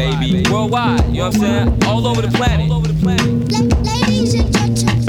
[0.00, 0.50] baby.
[0.50, 1.84] Worldwide, you know what I'm saying?
[1.84, 2.70] All over the planet.
[2.70, 3.26] All over the planet.
[4.06, 5.00] Ladies and gentlemen.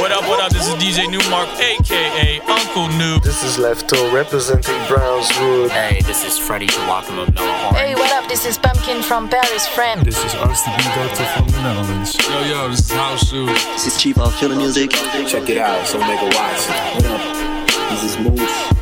[0.00, 0.52] What up, what up?
[0.52, 1.71] This is DJ Nu-Mark, aka Uncle New.
[3.32, 5.70] This is Lefto representing Brownswood.
[5.70, 7.74] Hey, this is Freddie the Walker of Noah Horn.
[7.76, 8.28] Hey, what up?
[8.28, 10.04] This is Pumpkin from Paris, friend.
[10.04, 12.14] This is Ars the Doctor from the Netherlands.
[12.28, 13.48] Yo, yo, this is House Shoes.
[13.48, 14.90] This is Chief of Killer Music.
[14.90, 16.68] Check it out, so make a watch.
[16.94, 17.90] What up?
[17.92, 18.81] This is Moose.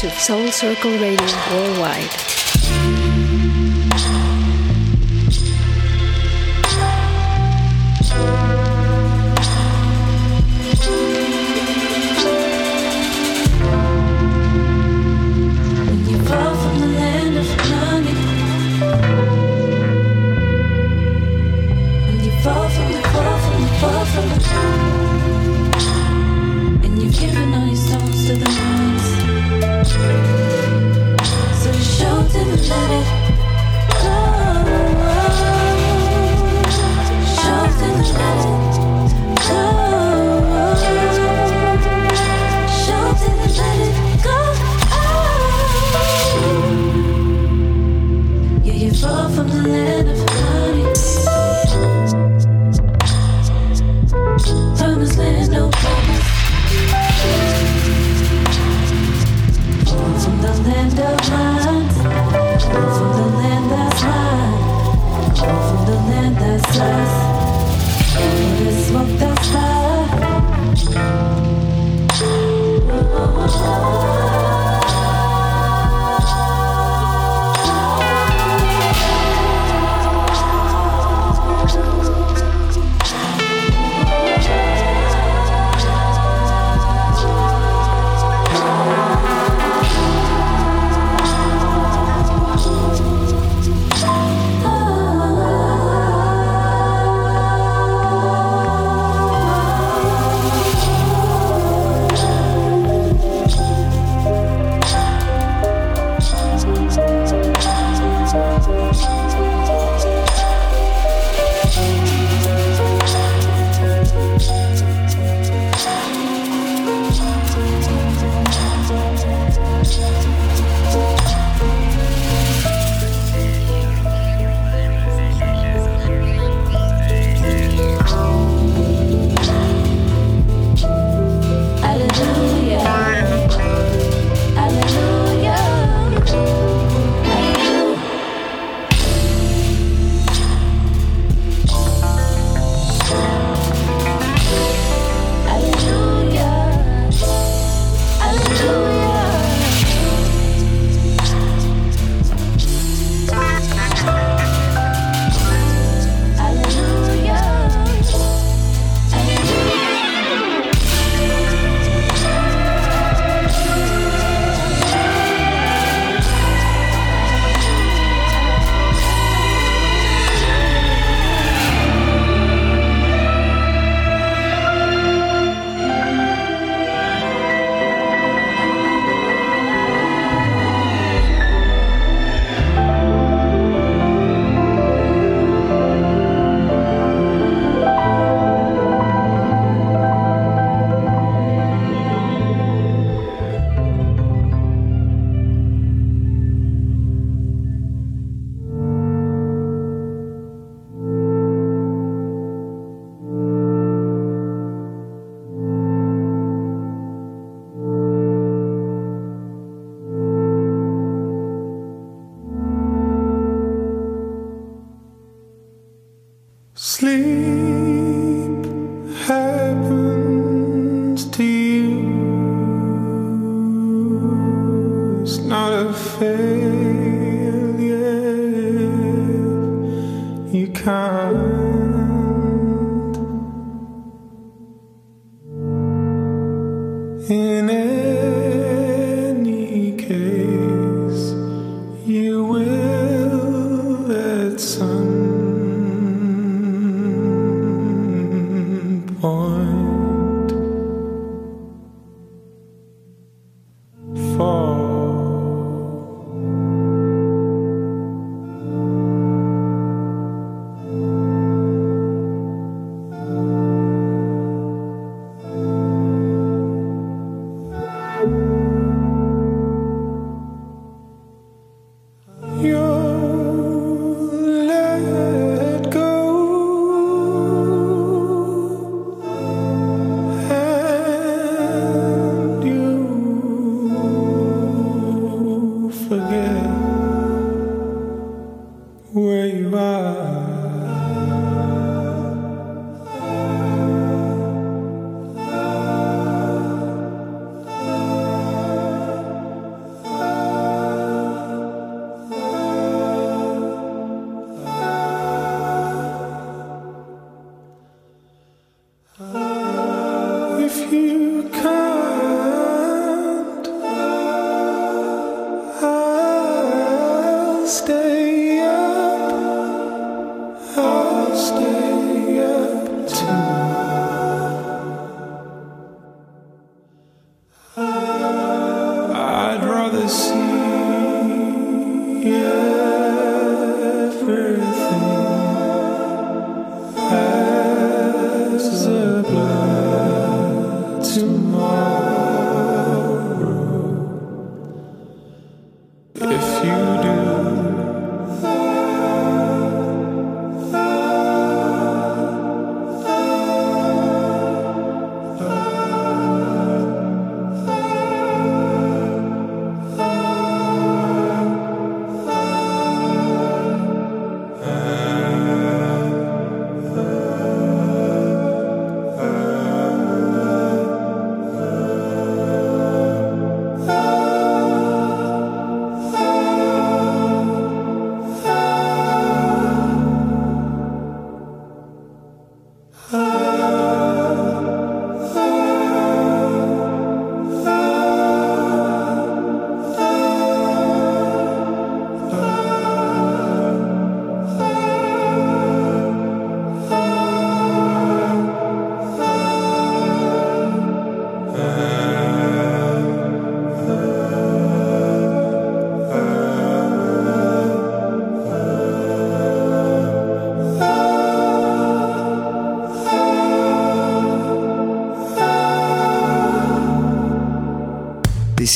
[0.00, 2.29] To Soul Circle Radio Worldwide.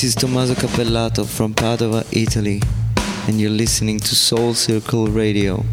[0.05, 2.61] is Tommaso Cappellato from Padova, Italy,
[3.27, 5.65] and you're listening to Soul Circle Radio.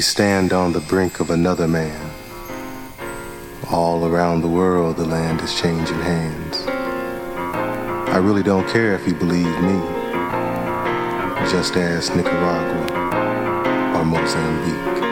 [0.00, 2.10] We stand on the brink of another man.
[3.70, 6.64] All around the world, the land is changing hands.
[8.08, 9.78] I really don't care if you believe me.
[11.50, 15.09] Just ask Nicaragua or Mozambique.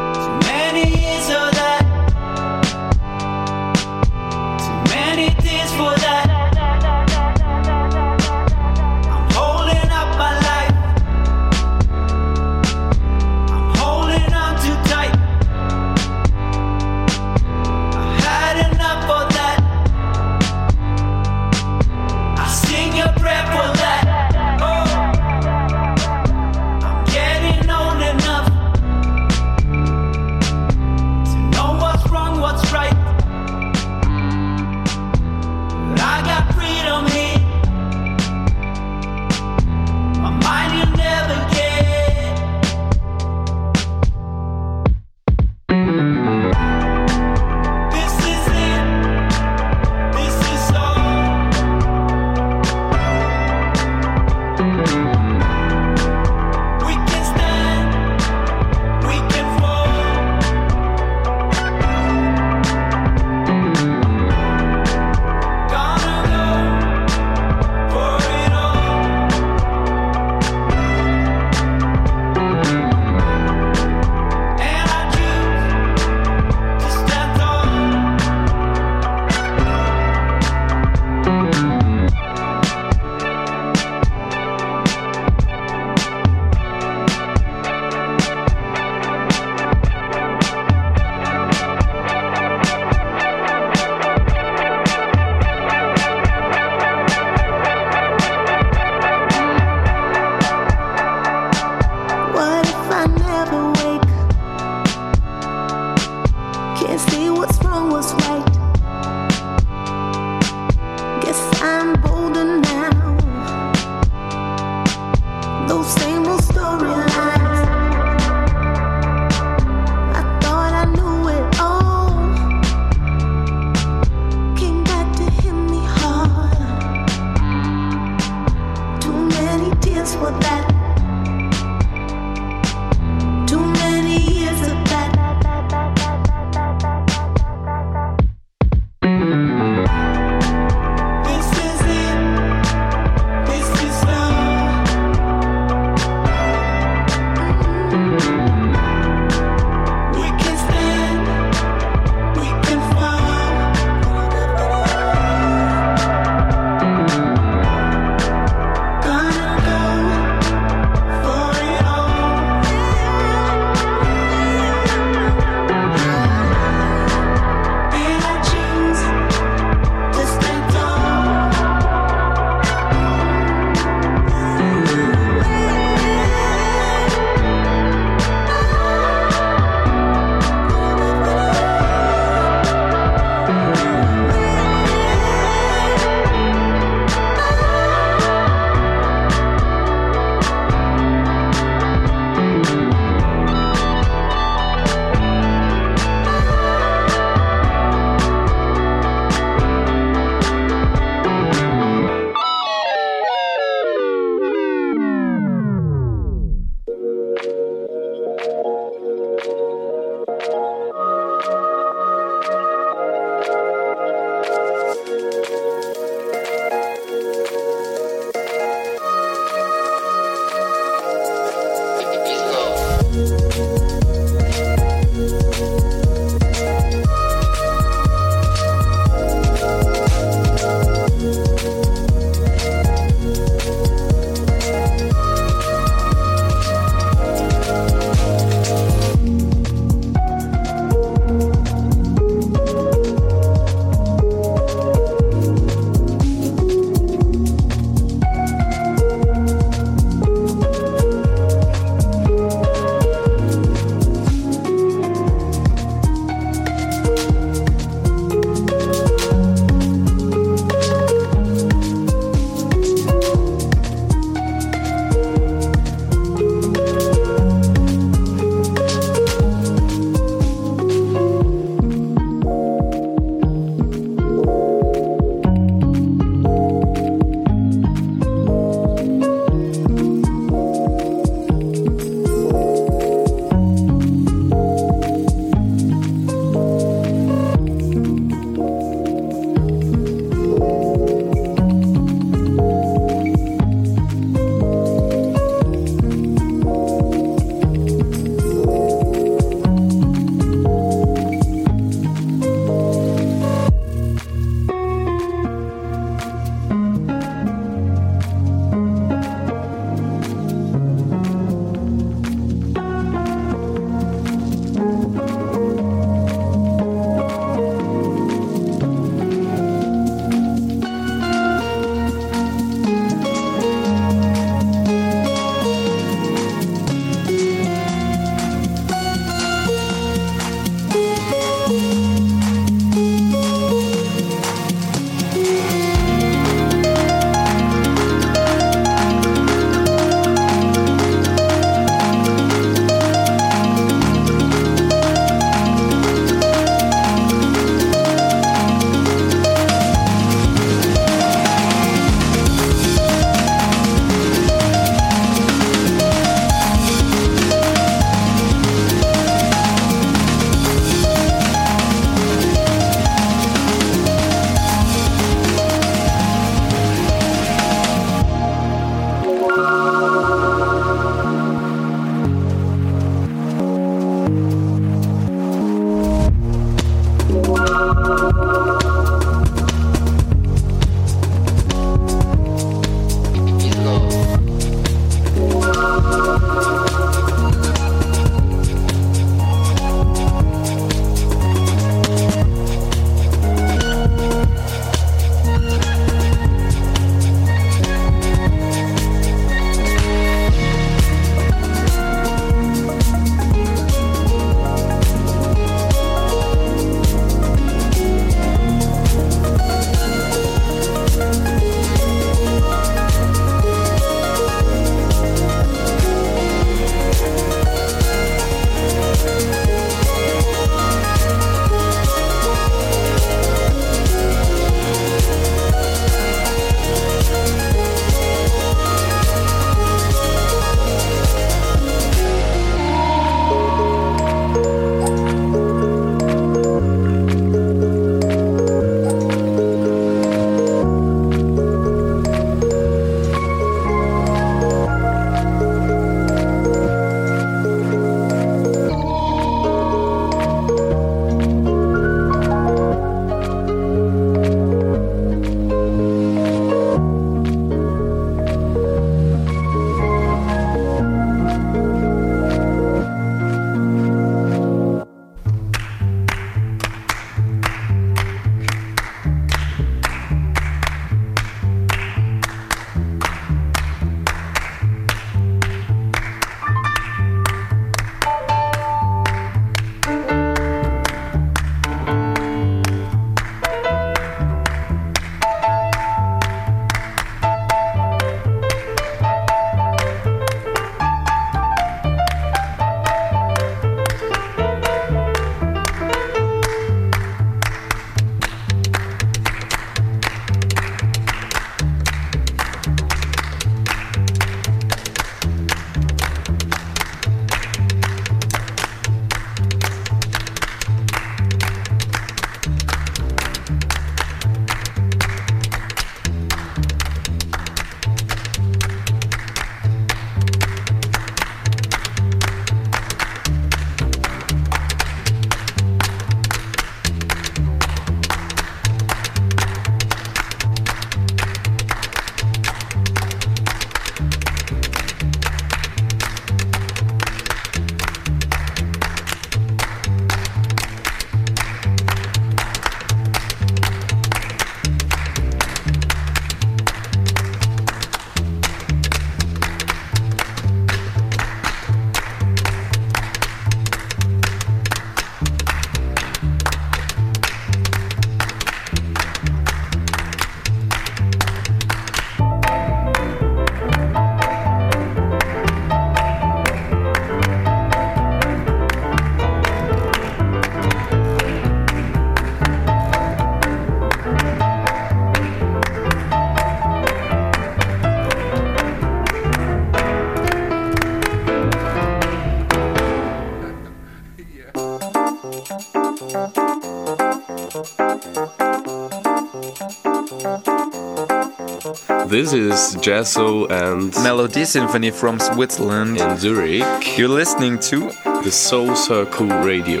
[592.40, 597.18] This is Jasso and Melodiesinfonie from Switzerland in Zurich.
[597.18, 598.10] You're listening to
[598.42, 600.00] the Soul Circle Radio.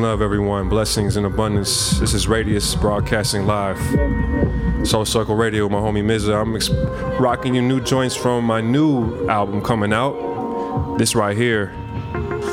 [0.00, 0.70] And love, everyone.
[0.70, 2.00] Blessings and abundance.
[2.00, 3.76] This is Radius Broadcasting Live.
[4.88, 6.40] Soul Circle Radio, my homie Mza.
[6.40, 6.70] I'm ex-
[7.20, 10.96] rocking you new joints from my new album coming out.
[10.96, 11.74] This right here,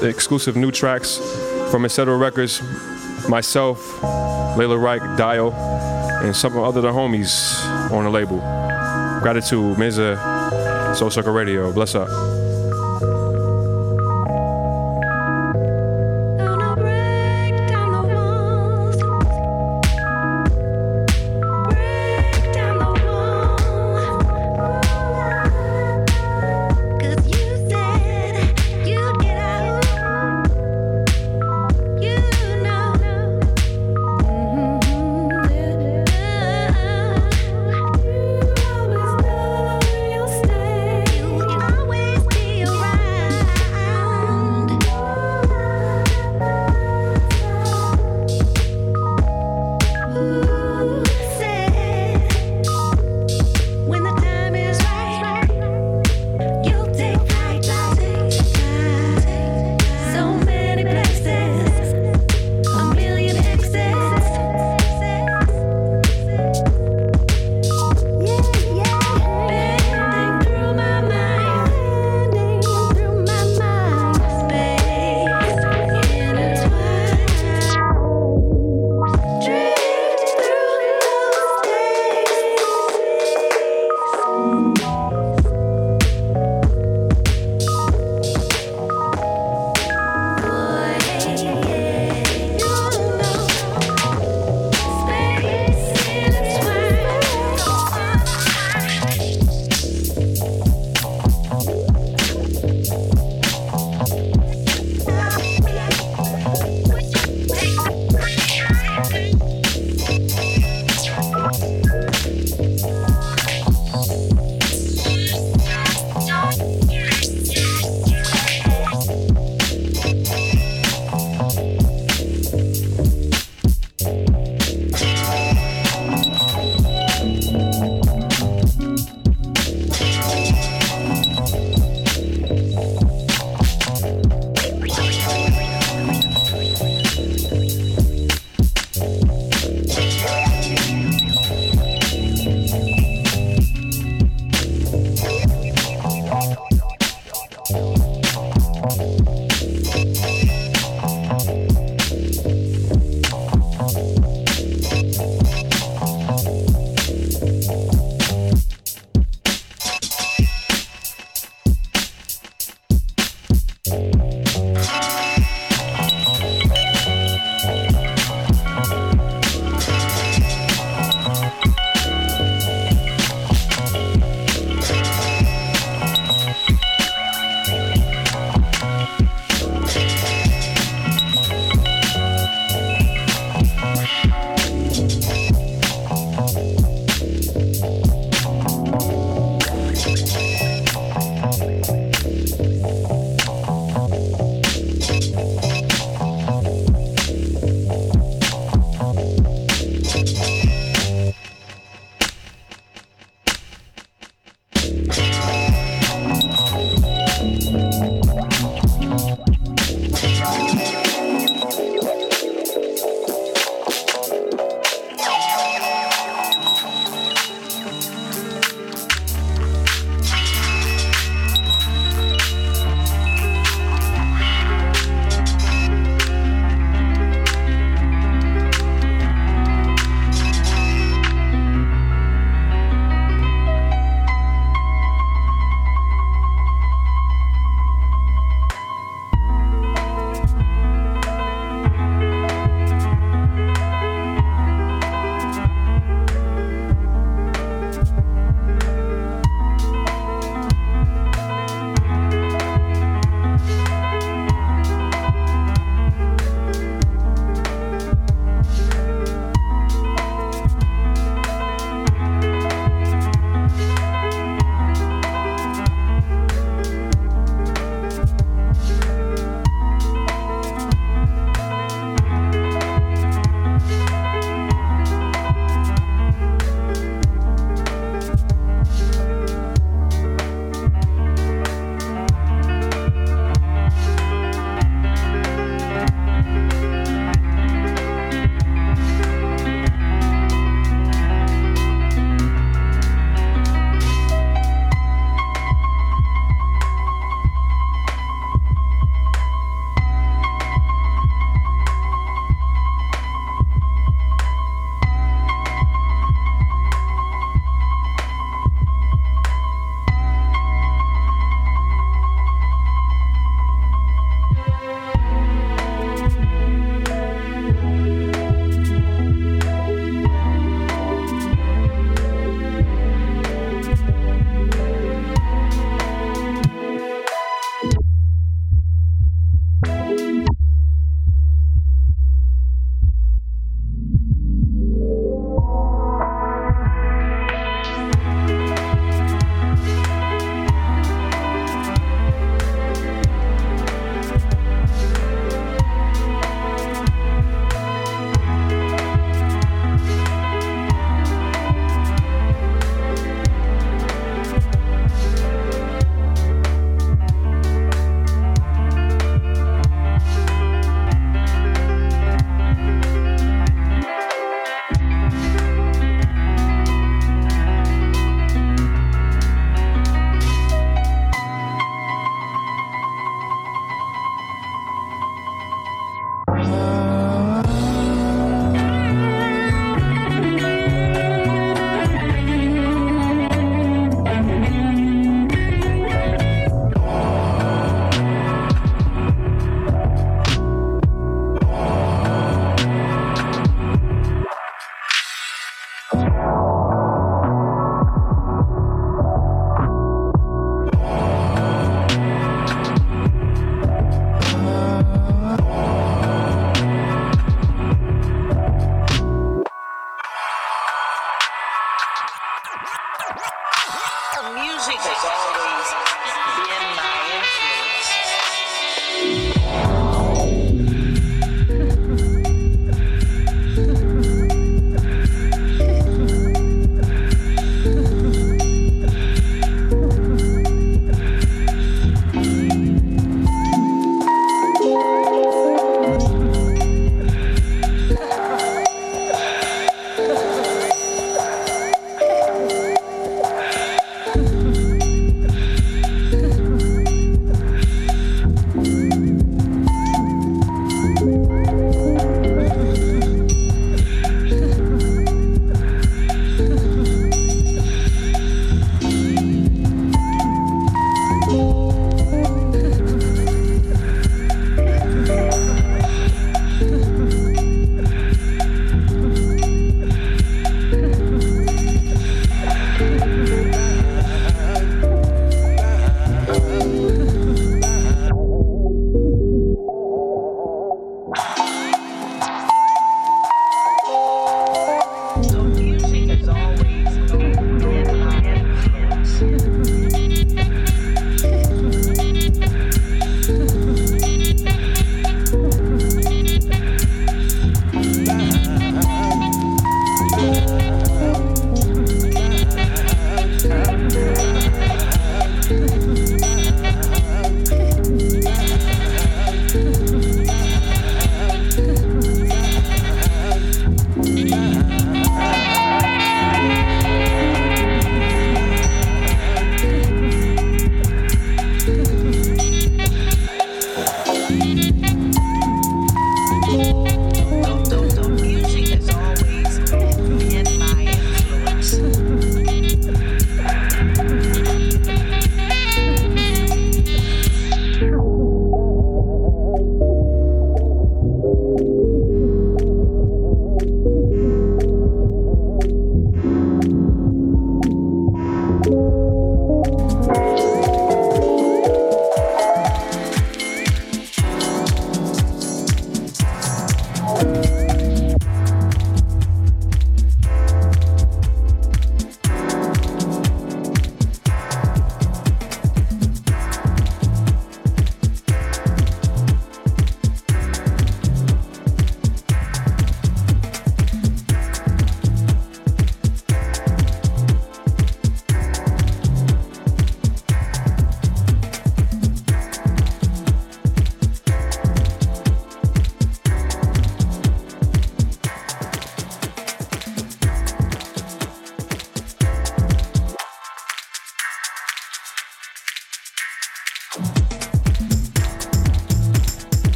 [0.00, 1.18] the exclusive new tracks
[1.72, 2.16] from Etc.
[2.16, 2.62] Records,
[3.28, 4.00] myself,
[4.56, 5.52] Lailah Reich, Dia.L,
[6.22, 8.38] and some other the homies on the label.
[9.20, 11.72] Gratitude, Mza, Soul Circle Radio.
[11.72, 12.21] Bless up.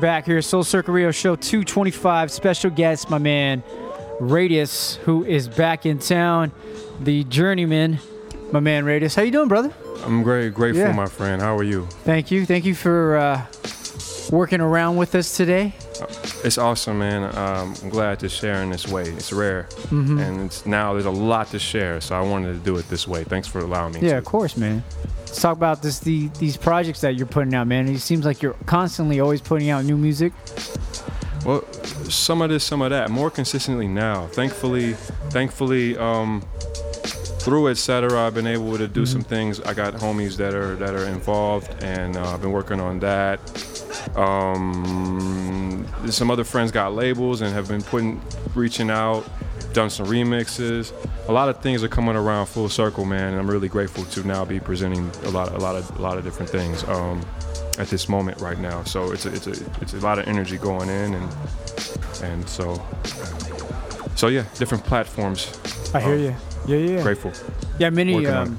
[0.00, 0.40] Back here.
[0.42, 2.30] Soul Circle Radio Show 225.
[2.30, 3.62] Special guest, my man
[4.20, 6.52] Radius, who is back in town.
[7.00, 7.98] The journeyman,
[8.52, 9.14] my man Radius.
[9.14, 9.72] How you doing, brother?
[10.04, 10.92] I'm great, grateful, Yeah.
[10.92, 11.40] my friend.
[11.42, 11.86] How are you?
[12.04, 12.46] Thank you.
[12.46, 13.42] Thank you for uh,
[14.30, 15.74] working around with us today.
[16.44, 17.24] It's awesome, man.
[17.36, 19.02] Um, I'm glad to share in this way.
[19.04, 20.20] It's rare, Mhm.
[20.20, 22.00] and it's now there's a lot to share.
[22.00, 23.24] So I wanted to do it this way.
[23.24, 24.00] Thanks for allowing me.
[24.02, 24.18] Yeah, to.
[24.18, 24.84] of course, man.
[25.28, 27.86] Let's talk about this the these projects that you're putting out, man.
[27.86, 30.32] It seems like you're constantly always putting out new music.
[31.44, 31.62] Well,
[32.08, 34.26] some of this, some of that, more consistently now.
[34.28, 34.94] Thankfully,
[35.28, 36.40] thankfully, um,
[37.40, 38.26] through etc.
[38.26, 39.60] I've been able to do some things.
[39.60, 43.38] I got homies that are that are involved, and uh, I've been working on that.
[44.16, 48.20] Um, some other friends got labels and have been putting,
[48.54, 49.28] reaching out,
[49.72, 50.92] done some remixes.
[51.28, 54.26] A lot of things are coming around full circle, man, and I'm really grateful to
[54.26, 56.84] now be presenting a lot, a lot of, a lot of different things.
[56.84, 57.24] Um,
[57.78, 58.82] at this moment right now.
[58.82, 61.36] So it's a, it's a it's a lot of energy going in and
[62.24, 62.82] and so
[64.16, 65.46] so yeah, different platforms.
[65.94, 66.36] I hear Um, you.
[66.66, 67.02] Yeah, yeah.
[67.02, 67.32] Grateful.
[67.78, 68.58] Yeah, many um,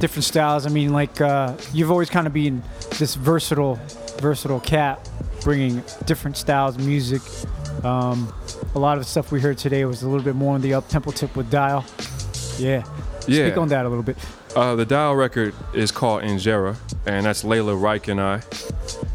[0.00, 0.66] different styles.
[0.66, 2.62] I mean, like uh, you've always kind of been
[2.98, 3.80] this versatile,
[4.20, 5.08] versatile cat,
[5.42, 7.22] bringing different styles of music.
[7.84, 8.32] Um,
[8.74, 10.74] a lot of the stuff we heard today was a little bit more on the
[10.74, 11.84] up tempo tip with Dia.L.
[12.58, 12.84] Yeah.
[13.26, 13.46] Yeah.
[13.46, 14.16] Speak on that a little bit.
[14.56, 16.76] Uh, the Dia.L record is called Injera,
[17.06, 18.42] and that's Lailah Reich and I.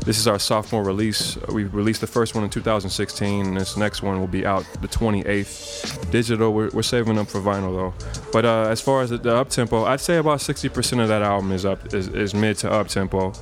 [0.05, 1.37] This is our sophomore release.
[1.47, 4.87] We released the first one in 2016, and this next one will be out the
[4.87, 6.09] 28th.
[6.11, 8.21] Digital, we're, we're saving up for vinyl though.
[8.31, 11.21] But uh, as far as the, the up tempo, I'd say about 60% of that
[11.21, 13.33] album is up is, is mid to up tempo.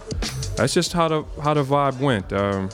[0.58, 2.34] That's just how the how the vibe went.
[2.34, 2.70] Um,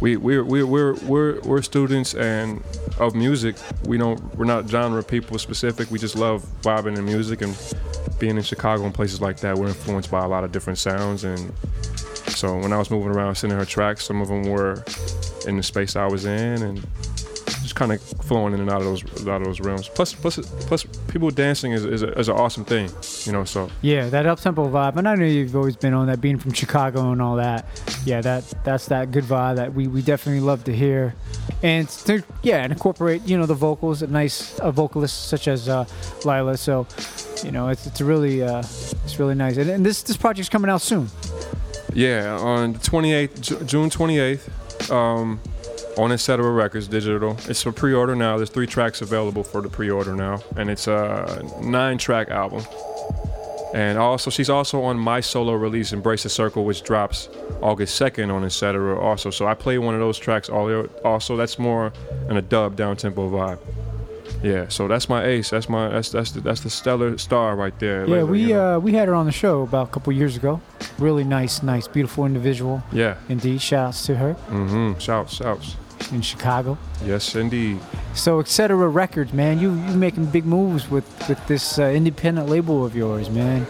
[0.00, 2.62] we we're we're we're we're, we're students and
[2.98, 3.56] of music.
[3.84, 5.90] We don't we're not genre people specific.
[5.90, 7.56] We just love vibing in music and
[8.18, 9.56] being in Chicago and places like that.
[9.56, 11.52] We're influenced by a lot of different sounds and
[12.28, 14.82] so when I was moving around sending her tracks, some of them were
[15.46, 16.86] in the space I was in and
[17.70, 19.88] just kind of flowing in and out of those out of those realms.
[19.88, 22.90] Plus plus plus people dancing is is, a, is an awesome thing,
[23.24, 23.44] you know.
[23.44, 24.96] So Yeah, that up tempo vibe.
[24.96, 27.66] And I know you've always been on that, being from Chicago and all that.
[28.04, 31.14] Yeah, that that's that good vibe that we, we definitely love to hear.
[31.62, 35.68] And to, yeah, and incorporate you know the vocals, a nice a vocalist such as
[35.68, 35.84] uh,
[36.24, 36.56] Lila.
[36.56, 36.86] So
[37.44, 38.60] you know it's it's really uh,
[39.04, 39.56] it's really nice.
[39.56, 41.08] And, and this this project's coming out soon.
[41.92, 45.40] Yeah, on the 28th, Ju- June 28th, um,
[46.00, 46.50] on Etc.
[46.50, 47.36] Records Digital.
[47.48, 48.36] It's for pre-order now.
[48.36, 52.64] There's three tracks available for the pre-order now, and it's a nine-track album.
[53.74, 57.28] And also, she's also on my solo release, Embrace the Circle, which drops
[57.62, 58.98] August 2nd on Etc.
[58.98, 60.48] Also, so I play one of those tracks.
[60.48, 61.92] Also, that's more
[62.28, 63.58] in a dub down tempo vibe.
[64.42, 65.50] Yeah, so that's my ace.
[65.50, 68.06] That's my that's that's the, that's the stellar star right there.
[68.08, 68.76] Yeah, Lailah, we you know?
[68.76, 70.62] uh, we had her on the show about a couple years ago.
[70.98, 72.82] Really nice, nice, beautiful individual.
[72.90, 73.16] Yeah.
[73.28, 73.60] Indeed.
[73.60, 74.98] Shouts to her Mm-hmm.
[74.98, 75.76] Shouts, shouts.
[76.12, 76.78] In Chicago.
[77.04, 77.78] Yes, indeed.
[78.14, 78.88] So, etc.
[78.88, 83.30] Records, man, you you making big moves with with this uh, independent label of yours,
[83.30, 83.66] man.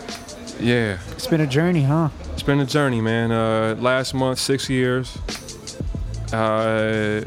[0.61, 0.99] Yeah.
[1.13, 2.11] It's been a journey, huh?
[2.33, 3.33] It's been a journey, man.
[3.33, 5.17] Uh, last month, six years,
[6.33, 7.25] uh,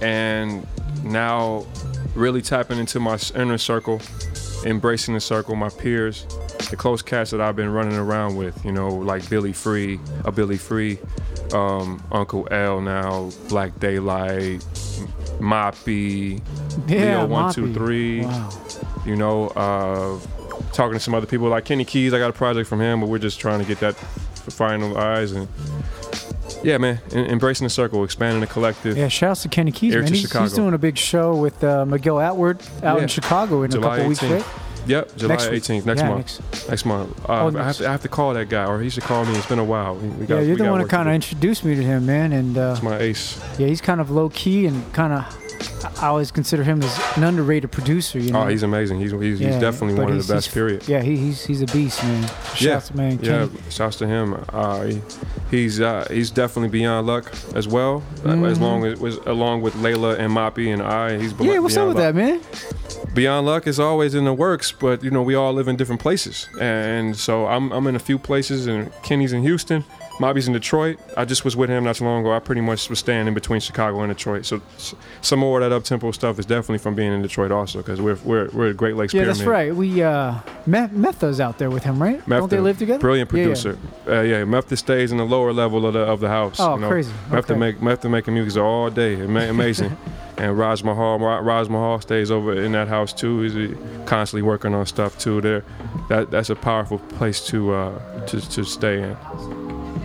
[0.00, 0.66] and
[1.04, 1.66] now
[2.14, 4.00] really tapping into my inner circle,
[4.64, 6.24] embracing the circle, my peers,
[6.70, 8.64] the close cats that I've been running around with.
[8.64, 10.98] You know, like Billy Free, a Billy Free,
[11.52, 14.62] um, Uncle El now, Blackdaylight,
[15.40, 16.40] Moppy,
[16.88, 17.52] Yeah, Leo One.
[17.52, 18.24] Two Three.
[18.24, 18.50] Wow.
[19.04, 20.18] You know, uh,
[20.72, 22.14] talking to some other people like Kenny Keys.
[22.14, 23.96] I got a project from him, but we're just trying to get that
[24.48, 25.48] finalized and.
[26.64, 28.96] Yeah, man, embracing the circle, expanding the collective.
[28.96, 30.12] Yeah, shouts to Kenny Keys, Here man.
[30.12, 30.44] He's, Chicago.
[30.44, 33.02] he's doing a big show with uh, Miguel Atwood out Yeah.
[33.02, 34.44] in Chicago in July a couple weeks, right?
[34.84, 36.68] Yep, July Next 18th, next Yeah, month.
[36.68, 37.30] Next, month.
[37.30, 39.24] Uh, Oh, I, have to, I have to call that guy, or he should call
[39.24, 39.32] me.
[39.36, 39.94] It's been a while.
[39.94, 42.32] We, got, yeah, you're the one who to kind of introduced me to him, man.
[42.32, 43.40] And uh, It's my ace.
[43.58, 45.38] yeah, he's kind of low key and kind of.
[46.00, 48.18] I always consider him as an underrated producer.
[48.18, 48.42] You know.
[48.42, 49.00] Oh, he's amazing.
[49.00, 50.52] He's he's, Yeah, he's definitely one of the best.
[50.52, 50.86] Period.
[50.88, 52.28] Yeah, he, he's he's a beast, man.
[52.54, 53.18] Shouts, yeah, man.
[53.22, 53.46] yeah.
[53.46, 53.60] Kenny.
[53.70, 54.44] Shouts to him.
[54.50, 55.00] Uh, he,
[55.50, 58.02] he's uh, he's definitely beyond luck as well.
[58.24, 58.60] uh, As Mhm.
[58.60, 61.96] long as was along with Lailah and Moppy and I, he's Yeah, what's up with
[61.96, 62.14] luck.
[62.14, 62.40] that, man?
[63.14, 66.00] Beyond Luck is always in the works, but you know we all live in different
[66.00, 69.84] places, and so I'm I'm in a few places, and Kenny's in Houston,
[70.18, 70.98] Mobby's in Detroit.
[71.16, 72.32] I just was with him not too long ago.
[72.32, 74.60] I pretty much was staying in between Chicago and Detroit, so
[75.20, 78.00] some more of that up tempo stuff is definitely from being in Detroit also, because
[78.00, 79.36] we're we're we're at Great Lakes Yeah, Pyramid.
[79.38, 79.74] that's right.
[79.74, 80.34] We uh,
[80.66, 82.24] Meth- Metha's out there with him, right?
[82.28, 83.00] Don't they live together?
[83.00, 83.44] Brilliant Yeah, yeah.
[83.44, 83.78] producer.
[84.06, 84.38] Yeah, yeah.
[84.38, 86.60] yeah Mefta stays in the lower level of the of the house.
[86.60, 86.88] Oh, you know.
[86.88, 87.12] crazy.
[87.30, 87.56] Mefta Okay.
[87.56, 89.14] make Mefta making music all day.
[89.24, 89.96] Amazing.
[90.38, 93.40] and Raj Mahal, Raj Mahal stays over in that house too.
[93.42, 93.74] He's uh,
[94.06, 95.40] constantly working on stuff too.
[95.40, 95.64] There,
[96.08, 99.16] that that's a powerful place to uh to to stay in.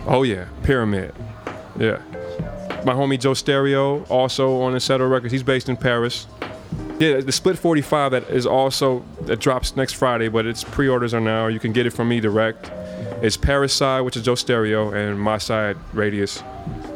[0.08, 1.14] Oh yeah, Pyramid.
[1.78, 2.00] Yeah.
[2.84, 5.06] my homie Jostereo, also on Etc.
[5.06, 5.32] Records.
[5.32, 6.26] He's based in Paris.
[6.98, 11.20] Yeah, the Split 45 that is also that drops next Friday, but its pre-orders are
[11.20, 11.46] now.
[11.46, 12.72] You can get it from me direct.
[13.22, 16.42] It's Paris side, which is Jostereo, and my side Radius.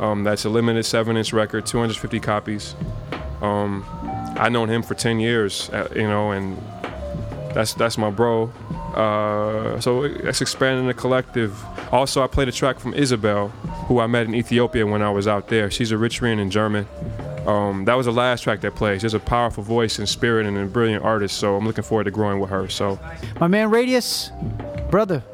[0.00, 2.74] Um, that's a limited seven-inch record, 250 copies.
[3.42, 3.84] Um,
[4.36, 6.56] I known him for 10 years, uh, you know, and
[7.54, 8.50] that's that's my bro.
[8.94, 11.54] Uh, so that's expanding the collective.
[11.92, 13.48] Also, I played a track from Isabel,
[13.88, 15.70] who I met in Ethiopia when I was out there.
[15.70, 16.86] She's Eritrean and German.
[17.46, 19.00] Um, that was the last track that plays.
[19.02, 21.38] She's a powerful voice and spirit and a brilliant artist.
[21.38, 22.68] So I'm looking forward to growing with her.
[22.68, 22.98] So,
[23.40, 24.30] My man Radius,
[24.90, 25.24] brother.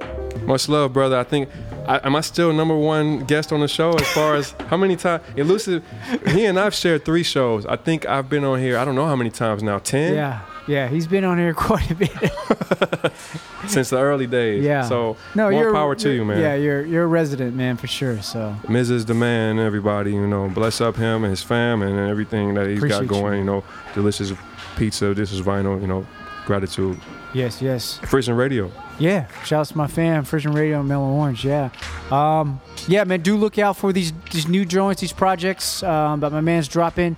[0.42, 1.18] much love, brother.
[1.18, 1.48] I think.
[1.86, 4.94] I, am I still number one guest on the show as far as how many
[4.94, 5.22] times?
[5.36, 5.82] Elusive,
[6.26, 7.64] he and I've shared three shows.
[7.64, 8.76] I think I've been on here.
[8.76, 9.78] I don't know how many times now.
[9.78, 10.12] Ten.
[10.14, 12.10] Yeah, yeah, he's been on here quite a bit.
[13.66, 14.64] since the early days.
[14.64, 14.82] yeah.
[14.82, 16.40] So no, more power to you, man.
[16.40, 18.22] Yeah, you're you're a resident man for sure.
[18.22, 19.06] So Mrs.
[19.06, 22.78] the man, everybody, you know, bless up him and his fam and everything that he's
[22.78, 23.38] Appreciate got going.
[23.40, 23.44] You.
[23.44, 23.64] know,
[23.94, 24.32] delicious
[24.76, 25.14] pizza.
[25.14, 25.80] This is vinyl.
[25.80, 26.06] You know,
[26.46, 26.98] gratitude.
[27.34, 27.98] yes, yes.
[28.04, 28.70] Frisian Radio.
[28.98, 31.44] Yeah, shouts to my fam, Frisian Radio and Mellow Orange.
[31.44, 31.70] Yeah,
[32.10, 33.20] um, yeah, man.
[33.20, 37.16] Do look out for these these new joints, these projects um, that my man's dropping.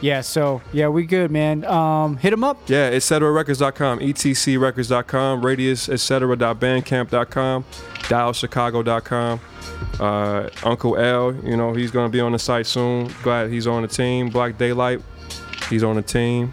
[0.00, 1.64] Yeah, so yeah, we good, man.
[1.64, 2.68] Um, hit him up.
[2.68, 9.40] Yeah, etcrecords.com, etcrecords.com, radius, etc.bandcamp.com, dialchicago.com.
[9.98, 13.10] Uh, Uncle El, you know, he's to be on the site soon.
[13.22, 14.30] Glad he's on the team.
[14.30, 15.02] Blackdaylight,
[15.68, 16.52] he's on the team.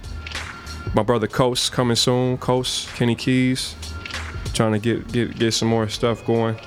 [0.93, 2.37] My brother Coast coming soon.
[2.37, 3.75] Coast, Kenny Keys,
[4.53, 6.57] trying to get, get, get some more stuff going.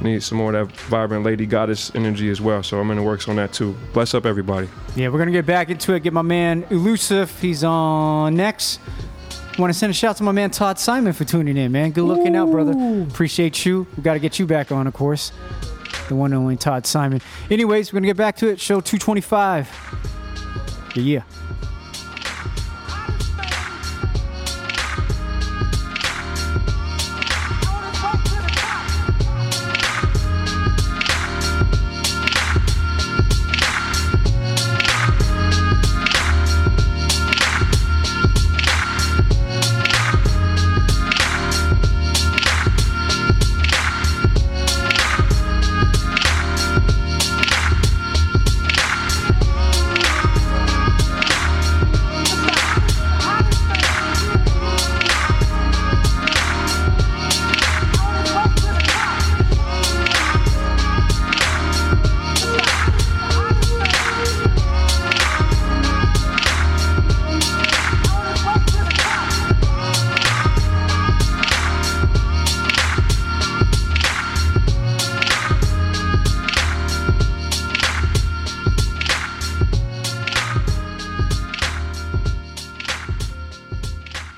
[0.00, 2.62] Need some more of that vibrant lady goddess energy as well.
[2.62, 3.76] So I'm in the works on that too.
[3.92, 4.68] Bless up, everybody.
[4.96, 6.02] Yeah, we're gonna get back into it.
[6.02, 7.38] Get my man Elusive.
[7.40, 8.80] He's on next.
[9.58, 11.90] Want to send a shout to my man Todd Simon for tuning in, man.
[11.90, 12.72] Good looking out, brother.
[13.08, 13.86] Appreciate you.
[13.96, 15.30] We got to get you back on, of course.
[16.08, 17.20] The one and only Todd Simon.
[17.50, 18.58] Anyways, we're gonna get back to it.
[18.58, 19.68] Show 225.
[20.94, 21.22] Yeah, yeah.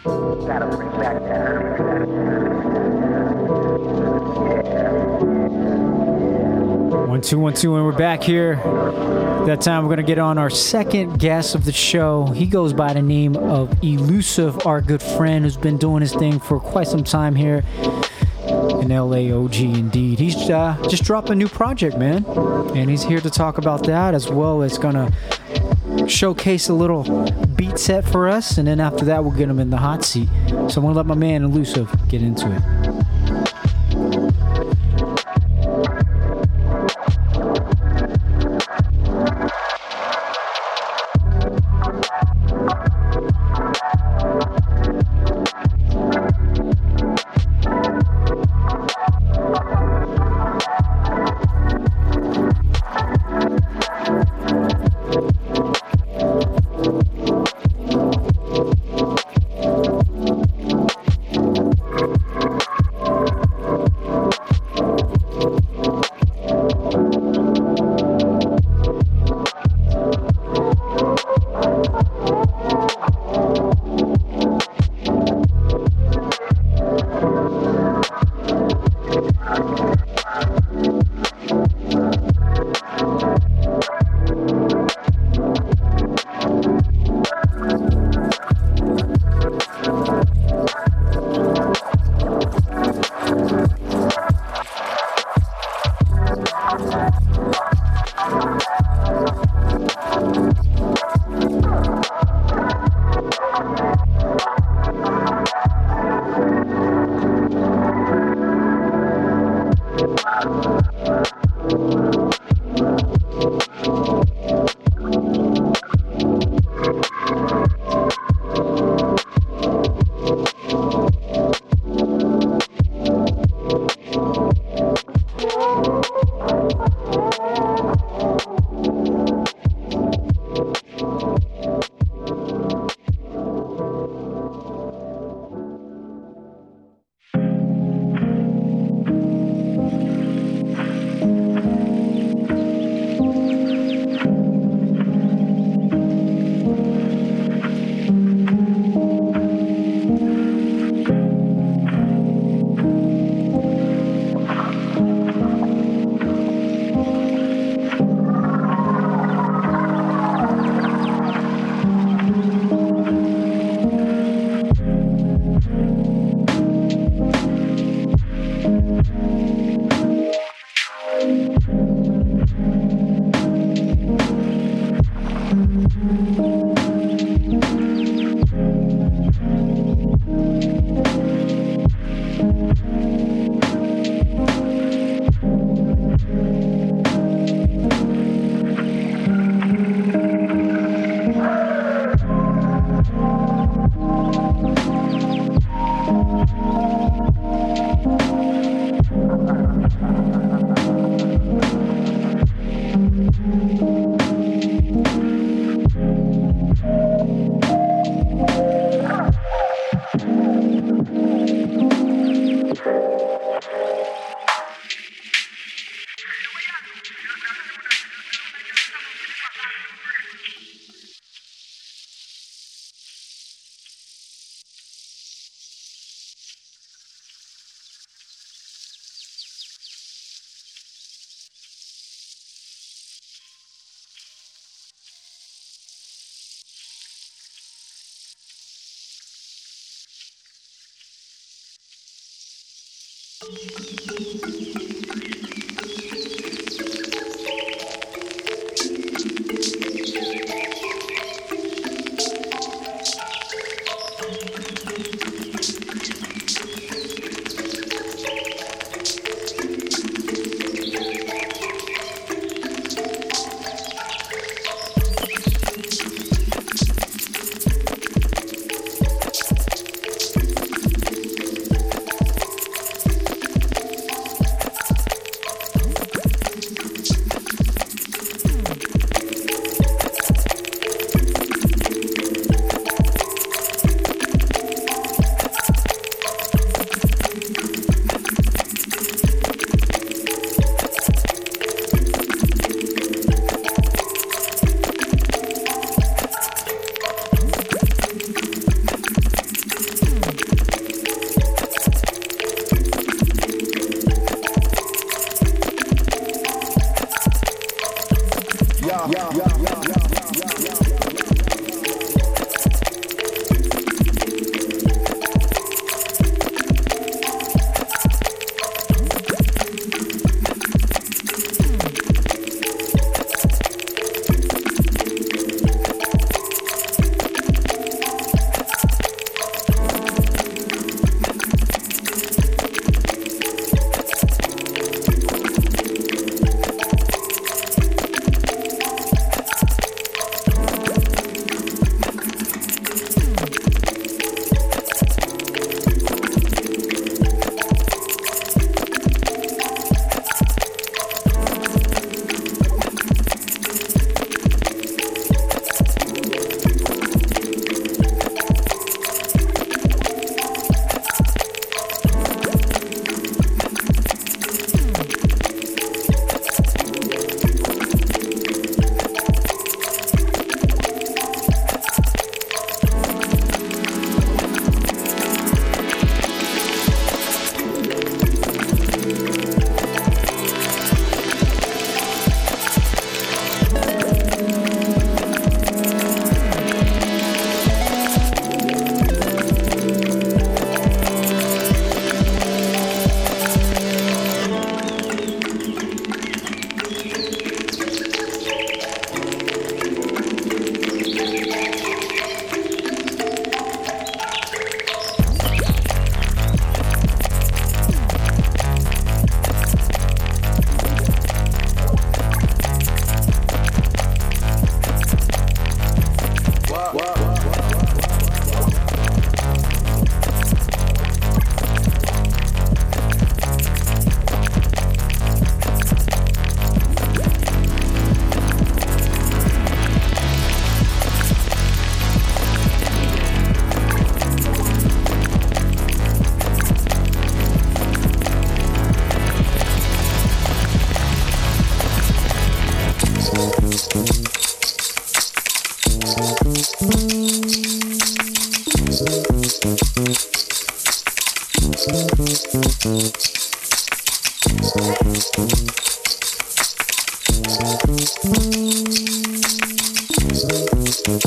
[0.05, 0.13] One
[7.23, 8.57] two one two, and we're back here.
[9.47, 12.27] That time we're gonna get on our second guest of the show.
[12.27, 16.39] He goes by the name of Elusive, our good friend who's been doing his thing
[16.39, 17.65] for quite some time here
[18.47, 19.75] in LAOG.
[19.75, 22.27] Indeed, he's uh, just dropped a new project, man,
[22.75, 25.11] and he's here to talk about that as well as gonna
[26.07, 27.05] showcase a little
[27.57, 30.29] beat set for us, and then after that we'll get him in the hot seat.
[30.49, 32.63] So I'm gonna let my man Elusive get into it.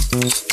[0.10, 0.47] Thank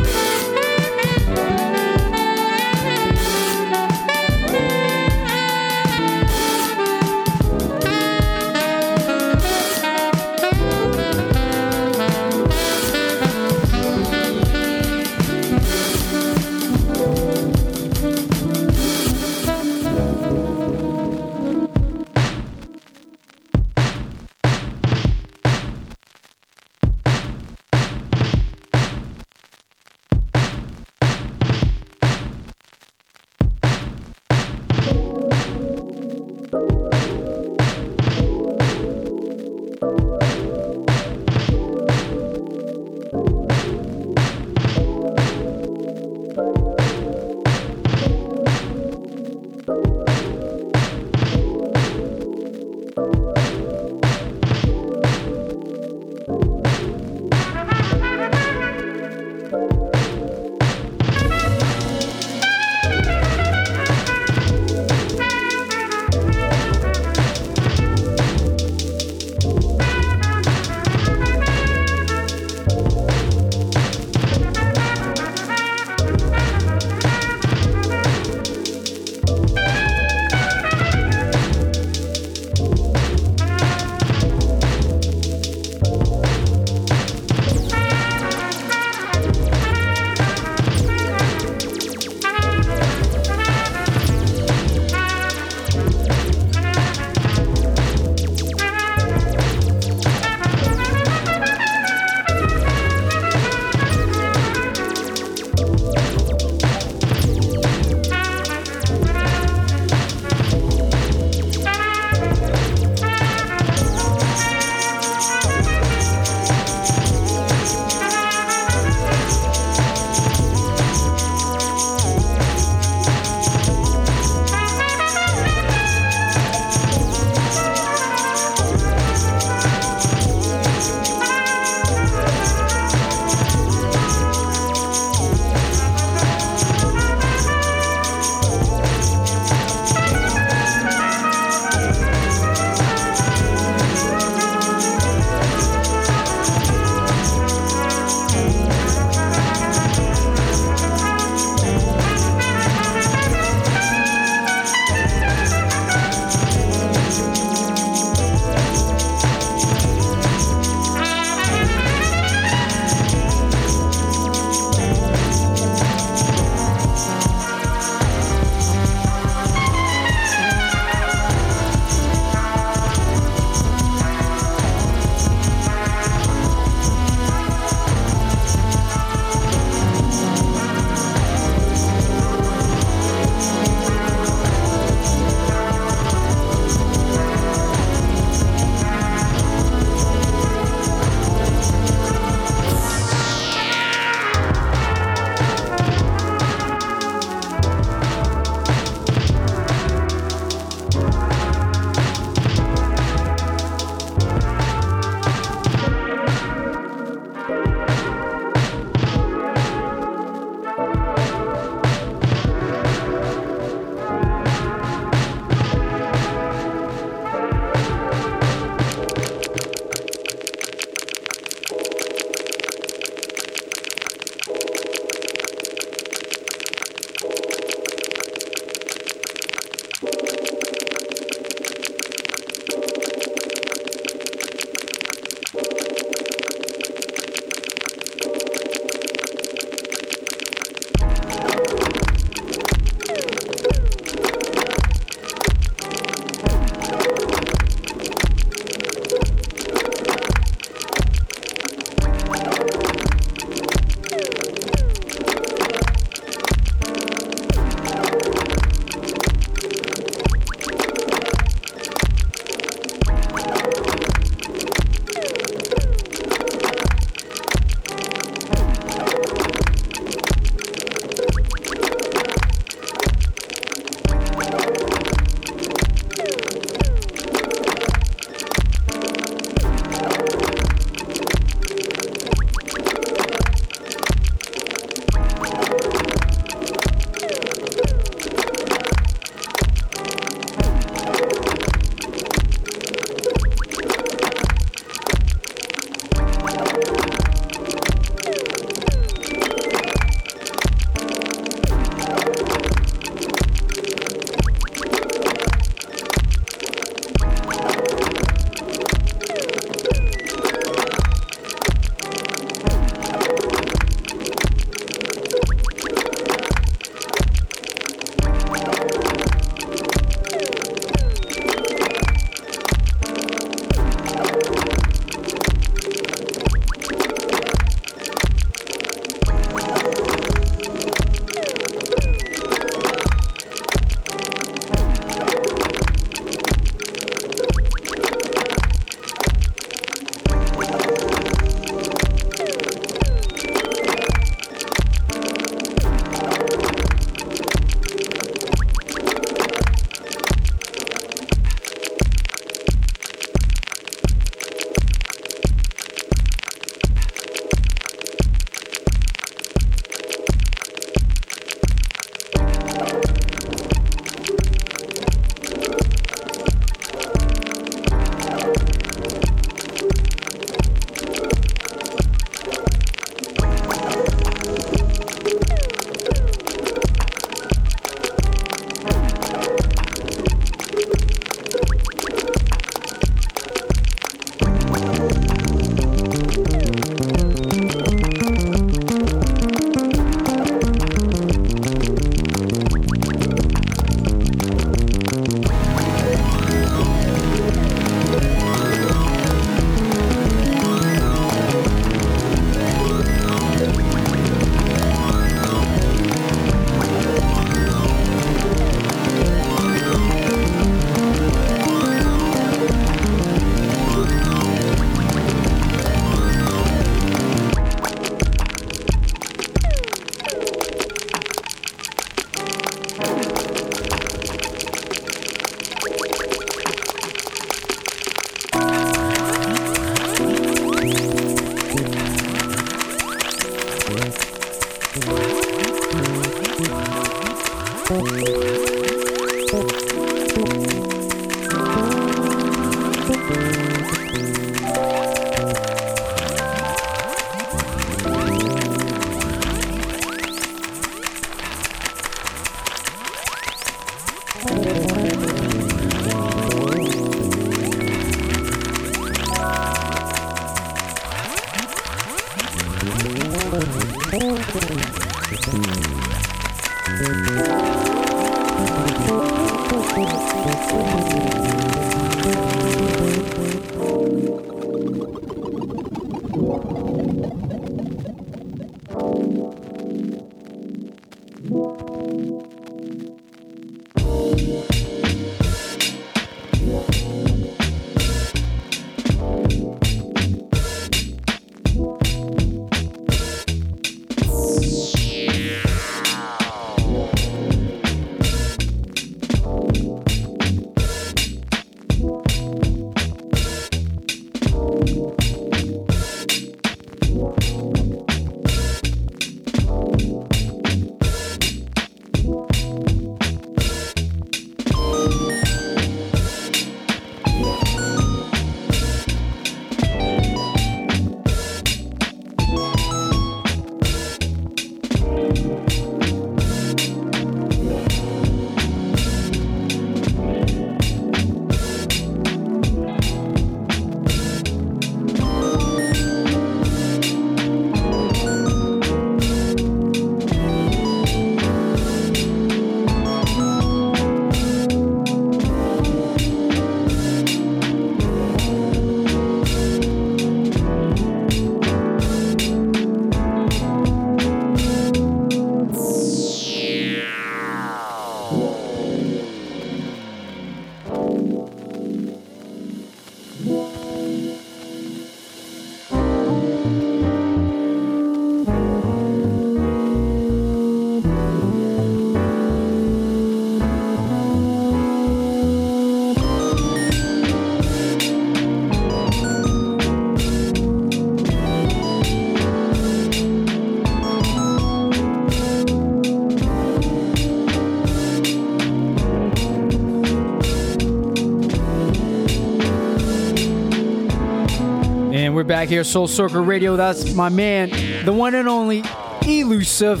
[595.66, 596.76] back here, Soul Circle Radio.
[596.76, 597.70] That's my man,
[598.04, 598.84] the one and only
[599.26, 600.00] Elusive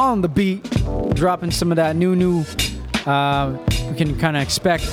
[0.00, 0.62] on the beat,
[1.14, 2.46] dropping some of that new, new.
[3.04, 3.58] Uh,
[3.90, 4.86] we can kind of expect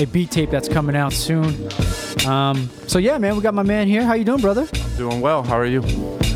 [0.00, 1.68] a beat tape that's coming out soon.
[2.26, 4.02] Um, so yeah, man, we got my man here.
[4.02, 4.66] How you doing, brother?
[4.96, 5.42] Doing well.
[5.42, 5.82] How are you?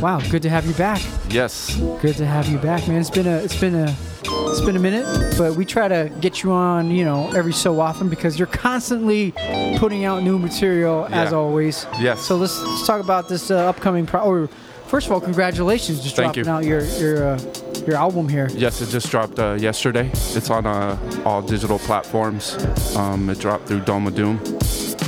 [0.03, 1.01] Wow, good to have you back.
[1.31, 1.77] Yes.
[2.03, 3.01] Good to have you back, man.
[3.01, 3.97] It's been a it's been a
[4.29, 5.07] It's been a minute,
[5.39, 9.33] but we try to get you on, you know, every so often because you're constantly
[9.77, 11.37] putting out new material as Yeah.
[11.39, 11.87] always.
[12.01, 12.21] Yes.
[12.23, 14.07] So let's, let's talk about this uh, upcoming.
[14.07, 14.49] Pro- or
[14.87, 16.51] first of all, congratulations, just Thank dropping you.
[16.53, 17.41] out your your uh,
[17.87, 18.49] your album here.
[18.53, 20.11] Yes, it just dropped uh, yesterday.
[20.13, 22.57] It's on uh, all digital platforms.
[22.97, 24.41] Um, it dropped through Dome of Doom.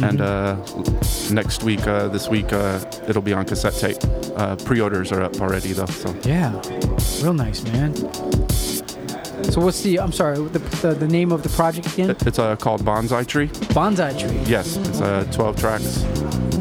[0.01, 0.55] And uh,
[1.33, 2.79] next week, uh, this week, uh,
[3.09, 3.97] it'll be on cassette tape.
[4.37, 5.87] Uh, pre-orders are up already, though.
[5.87, 6.53] So Yeah,
[7.21, 7.95] real nice, man.
[9.51, 9.99] So what's the?
[10.01, 12.11] I'm sorry, the the, the name of the project again?
[12.11, 13.49] It's uh, called Bonsai Tree.
[13.75, 14.39] Bonsai Tree.
[14.47, 16.05] Yes, it's uh, 12 tracks.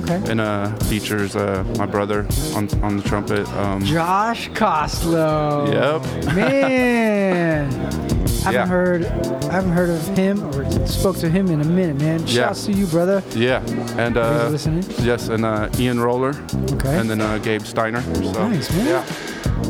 [0.03, 0.31] Okay.
[0.31, 3.45] And uh, features uh, my brother on on the trumpet.
[3.57, 5.67] Um, Josh Costlow.
[5.73, 6.33] Yep.
[6.35, 7.73] Man.
[8.47, 8.67] I haven't Yeah.
[8.67, 9.05] heard
[9.49, 12.19] I haven't heard of him or spoke to him in a minute, man.
[12.21, 12.47] Yeah.
[12.47, 13.21] Shouts to you, brother.
[13.35, 13.61] Yeah,
[13.97, 14.85] and uh, listening?
[14.99, 16.33] yes, and uh, Ian Roller,
[16.73, 16.97] Okay.
[16.97, 18.01] and then uh, Gabe Steiner.
[18.01, 18.85] So, Nice, man.
[18.85, 19.03] Yeah,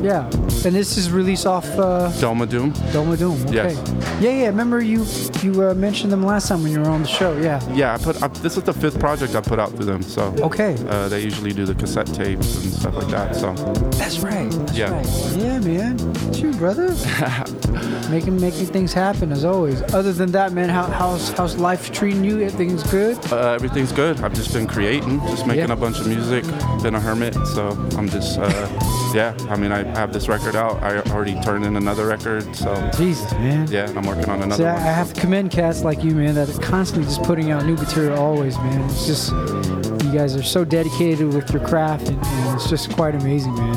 [0.01, 0.25] Yeah.
[0.65, 2.71] And this is released off uh, Dome of Doom.
[2.91, 3.41] Dome of Doom.
[3.45, 3.53] Okay.
[3.53, 3.93] Yes.
[4.21, 4.47] Yeah, yeah.
[4.47, 5.05] Remember you
[5.41, 7.37] you uh, mentioned them last time when you were on the show.
[7.37, 7.61] Yeah.
[7.73, 8.21] Yeah, I put.
[8.21, 10.01] I, this is the fifth project I put out through them.
[10.01, 10.75] So Okay.
[10.89, 13.35] uh, they usually do the cassette tapes and stuff like that.
[13.35, 13.53] So
[13.97, 14.49] That's right.
[14.51, 14.91] That's Yeah.
[14.91, 15.07] right.
[15.37, 15.97] Yeah, man.
[16.27, 16.87] It's you, brother.
[18.09, 19.81] making making things happen as always.
[19.93, 22.41] Other than that, man, how, how's how's life treating you?
[22.41, 23.17] Everything's good.
[23.31, 24.19] uh, everything's good.
[24.21, 25.73] I've just been creating, just making Yeah.
[25.73, 26.43] a bunch of music.
[26.81, 28.39] Been a hermit, so I'm just.
[28.39, 30.81] Uh, yeah, I mean, I have this record out.
[30.83, 33.67] I already turned in another record, so Jesus, man.
[33.69, 34.83] yeah, I'm working on another See, I, one.
[34.83, 37.75] I have to commend cats like you, man, that are constantly just putting out new
[37.75, 38.81] material always, man.
[38.89, 43.15] It's just you guys are so dedicated with your craft, and, and it's just quite
[43.15, 43.75] amazing, man.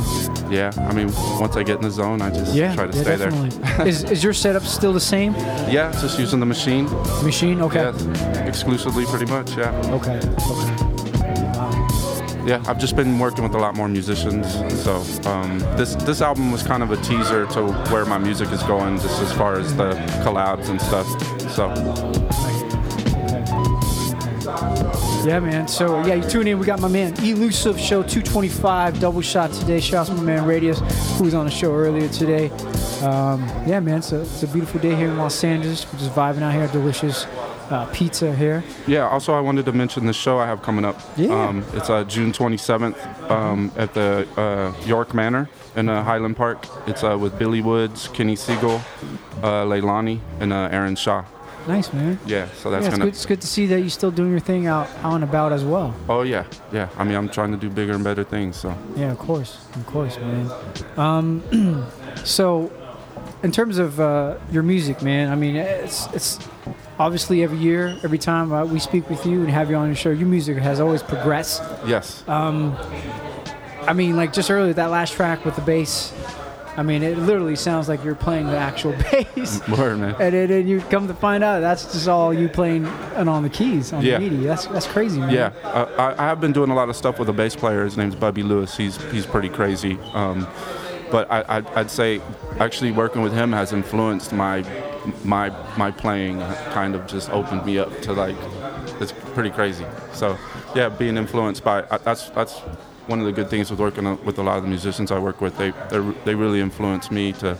[0.50, 3.02] Yeah, I mean, once I get in the zone, I just Yeah, try to yeah,
[3.02, 3.50] stay definitely.
[3.50, 3.86] there.
[3.86, 5.32] is, is your setup still the same?
[5.34, 6.86] yeah, just using the machine.
[7.22, 7.82] Machine, okay.
[7.82, 9.56] Yeah, exclusively, pretty much.
[9.56, 9.70] Yeah.
[9.92, 10.18] Okay.
[10.18, 10.89] Okay.
[12.46, 14.52] Yeah, I've just been working with a lot more musicians.
[14.82, 14.96] So
[15.28, 18.98] um, this this album was kind of a teaser to where my music is going,
[18.98, 19.92] just as far as the
[20.24, 21.06] collabs and stuff.
[21.50, 21.68] So
[25.24, 25.68] Yeah, man.
[25.68, 26.58] So yeah, you tune in.
[26.58, 29.78] We got my man Elusive Show 225 double shot today.
[29.78, 30.80] Shouts to my man Radius,
[31.18, 32.48] who was on the show earlier today.
[33.02, 33.98] Um, yeah, man.
[33.98, 35.84] It's a, it's a beautiful day here in Los Angeles.
[35.92, 36.66] We're just vibing out here.
[36.68, 37.26] Delicious
[37.70, 38.62] uh, pizza here.
[38.86, 39.08] yeah.
[39.08, 41.00] Also, I wanted to mention the show I have coming up.
[41.16, 41.28] Yeah.
[41.30, 46.66] Um, it's uh, June 27th um, at the uh, York Manor in uh, Highland Park.
[46.86, 48.80] It's uh, with Billy Woods, Kenny Segal,
[49.42, 51.24] uh, Leilani, and uh, Aaron Shaw.
[51.68, 52.18] Nice, man.
[52.26, 52.48] Yeah.
[52.54, 53.04] So that's yeah, it's gonna.
[53.04, 53.14] good.
[53.14, 55.62] It's good to see that you're still doing your thing out, out and about as
[55.62, 55.94] well.
[56.08, 56.88] Oh yeah, yeah.
[56.96, 58.56] I mean, I'm trying to do bigger and better things.
[58.56, 60.50] So Yeah, of course, of course, man.
[60.96, 61.86] Um,
[62.24, 62.72] so,
[63.42, 66.38] in terms of uh, your music, man, I mean, it's it's
[67.00, 69.94] obviously every year, every time uh, we speak with you and have you on the
[69.94, 71.62] show, your music has always progressed.
[71.86, 72.22] yes.
[72.28, 72.76] Um,
[73.88, 76.12] I mean, like just earlier, that last track with the bass.
[76.76, 79.66] I mean, it literally sounds like you're playing the actual bass.
[79.76, 80.14] Word, man.
[80.20, 82.86] And then and you come to find out that's just all you playing
[83.16, 84.18] and on the keys on Yeah.
[84.18, 84.44] the MIDI.
[84.44, 85.30] That's that's crazy, man.
[85.30, 87.84] Yeah, uh, I, I have been doing a lot of stuff with a bass player.
[87.84, 88.76] His name's Bubby Lewis.
[88.76, 89.98] He's he's pretty crazy.
[90.12, 90.46] Um,
[91.10, 92.20] but I, I'd, I'd say
[92.60, 94.62] actually working with him has influenced my
[95.24, 96.40] my my playing.
[96.72, 98.36] Kind of just opened me up to like
[99.00, 99.86] it's pretty crazy.
[100.12, 100.38] So
[100.74, 102.60] yeah, being influenced by that's that's
[103.06, 105.40] one of the good things with working with a lot of the musicians I work
[105.40, 105.56] with.
[105.56, 107.58] They they they really influence me to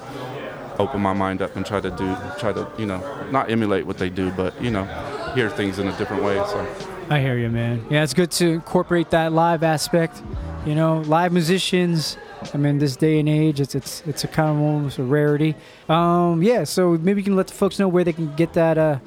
[0.78, 3.00] open my mind up and try to do try to you know
[3.30, 4.84] not emulate what they do, but you know
[5.34, 6.36] hear things in a different way.
[6.36, 6.66] So.
[7.10, 7.84] I hear you, man.
[7.90, 10.22] Yeah, it's good to incorporate that live aspect.
[10.64, 12.16] You know, live musicians.
[12.54, 15.54] I mean, this day and age, it's it's it's a kind of almost a rarity.
[15.88, 18.78] Um, yeah, so maybe you can let the folks know where they can get that
[18.78, 18.98] uh,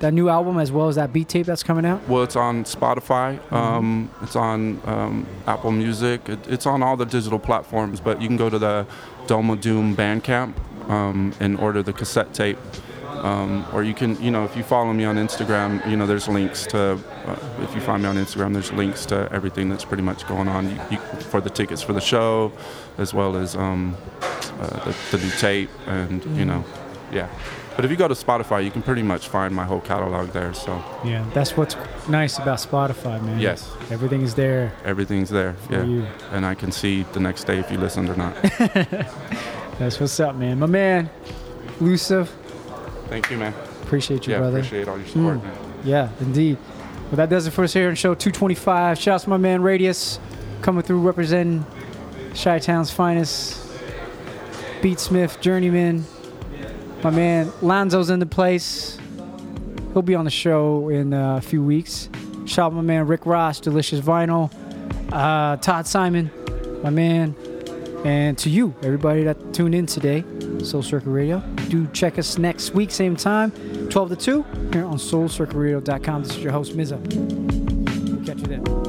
[0.00, 2.06] that new album as well as that beat tape that's coming out.
[2.08, 3.40] Well, it's on Spotify.
[3.52, 6.28] Um, it's on um, Apple Music.
[6.28, 8.00] It, it's on all the digital platforms.
[8.00, 8.86] But you can go to the
[9.26, 10.54] Dome of Doom Bandcamp
[10.90, 12.58] um, and order the cassette tape.
[13.22, 16.26] Um, or you can, you know, if you follow me on Instagram, you know, there's
[16.28, 16.98] links to.
[17.26, 20.48] Uh, if you find me on Instagram, there's links to everything that's pretty much going
[20.48, 22.50] on you, you, for the tickets for the show,
[22.98, 23.96] as well as um,
[24.60, 26.46] uh, the, the new tape, and you Mhm.
[26.46, 26.64] know,
[27.12, 27.28] yeah.
[27.76, 30.52] But if you go to Spotify, you can pretty much find my whole catalog there.
[30.52, 31.74] So Yeah, that's what's
[32.08, 33.38] nice about Spotify, man.
[33.38, 33.70] Yes.
[33.90, 34.72] everything is there.
[34.84, 35.54] Everything's there.
[35.68, 35.84] For yeah.
[35.84, 36.06] you.
[36.32, 38.34] And I can see the next day if you listened or not.
[39.78, 40.58] That's what's up, man.
[40.58, 41.08] My man,
[41.80, 42.28] Luciv.
[43.12, 43.52] Thank you, man.
[43.82, 44.56] Appreciate you, yeah, brother.
[44.60, 45.42] appreciate all your support, Mm.
[45.42, 45.52] man.
[45.84, 46.56] Yeah, indeed.
[47.10, 48.98] Well, that does it for us here on show 225.
[48.98, 50.18] Shouts to my man Radius
[50.62, 51.66] coming through representing
[52.34, 53.58] Chi Town's finest.
[54.80, 56.06] Beatsmith, Journeyman.
[57.04, 58.96] My man Lonzo's in the place.
[59.92, 62.08] He'll be on the show in uh, a few weeks.
[62.46, 64.50] Shout out to my man Rick Ross, Delicious Vinyl.
[65.12, 66.30] Uh, Todd Simon,
[66.82, 67.34] my man.
[68.06, 70.24] And to you, everybody that tuned in today,
[70.64, 71.40] Soul Circle Radio.
[71.68, 73.50] do check us next week, same time,
[73.88, 76.22] 12 to 2, here on SoulCircleRadio.com.
[76.22, 76.98] This is your host, Mza.
[78.26, 78.81] Catch you then.